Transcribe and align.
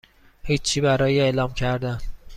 هیچی 0.43 0.81
برای 0.81 1.21
اعلام 1.21 1.53
کردن 1.53 1.97